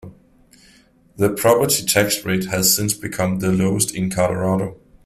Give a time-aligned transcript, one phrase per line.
[1.17, 4.79] The property tax rate has since become the lowest in Colorado.